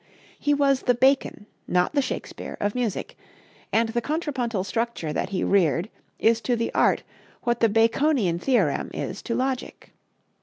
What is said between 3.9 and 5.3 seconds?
contrapuntal structure that